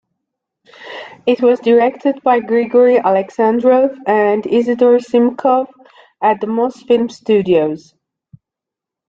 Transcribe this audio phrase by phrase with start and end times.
[1.27, 5.67] It was directed by Grigori Aleksandrov and Isidor Simkov
[6.23, 7.93] at the Mosfilm studios.